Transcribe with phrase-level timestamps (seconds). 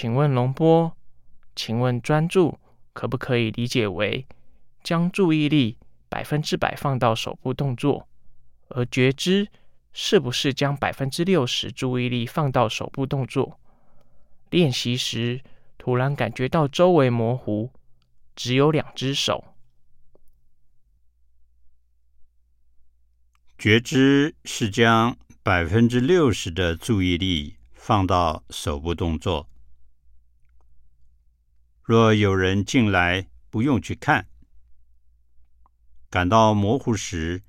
[0.00, 0.96] 请问龙波，
[1.56, 2.56] 请问专注
[2.92, 4.24] 可不可以理解为
[4.84, 5.76] 将注意力
[6.08, 8.06] 百分之百放到手部动作，
[8.68, 9.48] 而觉知
[9.92, 13.58] 是不是将百分之六十注意力放到手部动作？
[14.50, 15.40] 练习时
[15.76, 17.72] 突然感觉到周围模糊，
[18.36, 19.56] 只有两只手。
[23.58, 29.48] 觉知是将百分之六十的注意力放到手部动作。
[31.88, 34.28] 若有人进来，不用去看，
[36.10, 37.42] 感到模糊时，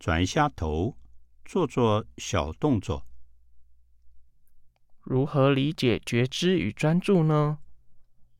[0.00, 0.98] 转一下头，
[1.44, 3.06] 做做小动作。
[5.02, 7.60] 如何理解觉知与专注呢？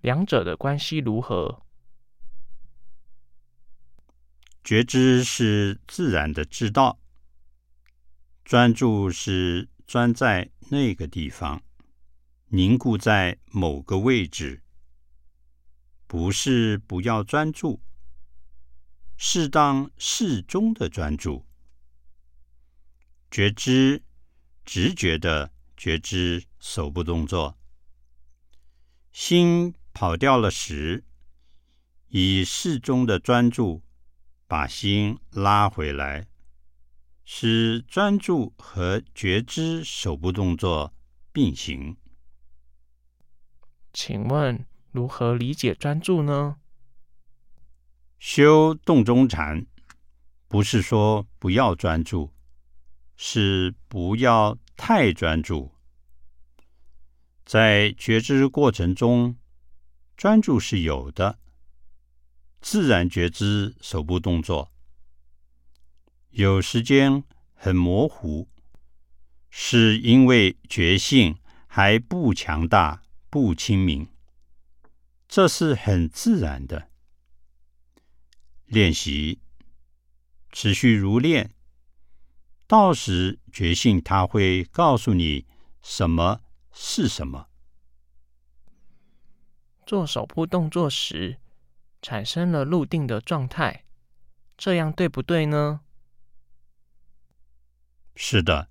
[0.00, 1.62] 两者的关系如何？
[4.64, 6.98] 觉知是自然的知道，
[8.44, 11.62] 专注是专在那个地方，
[12.48, 14.64] 凝固在某个位置。
[16.10, 17.80] 不是不要专注，
[19.16, 21.46] 适当适中的专注，
[23.30, 24.02] 觉知
[24.64, 27.56] 直觉的觉知手部动作。
[29.12, 31.04] 心跑掉了时，
[32.08, 33.80] 以适中的专注
[34.48, 36.26] 把心拉回来，
[37.24, 40.92] 使专注和觉知手部动作
[41.32, 41.96] 并行。
[43.92, 44.66] 请问？
[44.92, 46.56] 如何理解专注呢？
[48.18, 49.66] 修洞中禅，
[50.48, 52.32] 不是说不要专注，
[53.16, 55.72] 是不要太专注。
[57.44, 59.36] 在觉知过程中，
[60.16, 61.38] 专注是有的，
[62.60, 64.72] 自然觉知手部动作。
[66.30, 67.24] 有时间
[67.54, 68.48] 很模糊，
[69.50, 74.08] 是因为觉性还不强大、不清明。
[75.30, 76.90] 这是很自然的
[78.66, 79.40] 练习，
[80.50, 81.54] 持续如练，
[82.66, 85.46] 到时觉性他会告诉你
[85.82, 86.40] 什么
[86.72, 87.48] 是什么。
[89.86, 91.38] 做手部动作时
[92.02, 93.84] 产生了入定的状态，
[94.58, 95.82] 这样对不对呢？
[98.16, 98.68] 是的，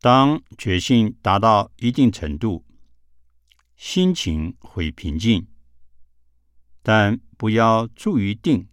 [0.00, 2.64] 当觉性达到一定程度。
[3.84, 5.48] 心情会平静，
[6.84, 8.68] 但不要注于定，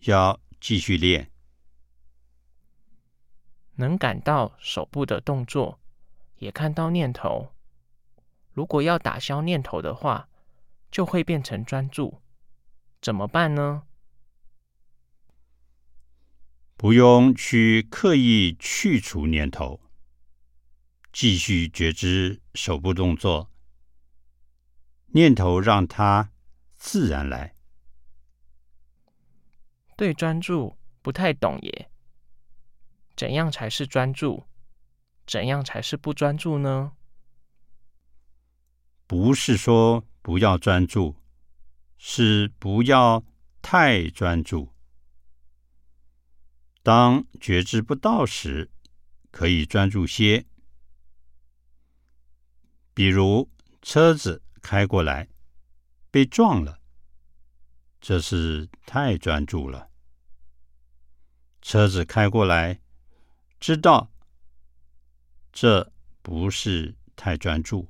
[0.00, 1.30] 要继续练。
[3.76, 5.78] 能感到手部的动作，
[6.38, 7.52] 也看到念头。
[8.52, 10.30] 如果要打消念头的话，
[10.90, 12.22] 就会变成专注。
[13.02, 13.82] 怎么办呢？
[16.74, 19.82] 不用去刻意去除念头，
[21.12, 23.50] 继续觉知手部动作。
[25.12, 26.30] 念头让它
[26.76, 27.54] 自然来。
[29.96, 31.90] 对专注不太懂耶？
[33.16, 34.44] 怎样才是专注？
[35.26, 36.92] 怎样才是不专注呢？
[39.06, 41.16] 不是说不要专注，
[41.96, 43.24] 是不要
[43.60, 44.72] 太专注。
[46.82, 48.70] 当觉知不到时，
[49.30, 50.46] 可以专注些，
[52.94, 53.50] 比如
[53.82, 54.42] 车子。
[54.70, 55.26] 开过来，
[56.10, 56.78] 被撞了，
[58.02, 59.88] 这是太专注了。
[61.62, 62.82] 车子开过来，
[63.58, 64.10] 知道
[65.50, 65.90] 这
[66.20, 67.88] 不是太专注。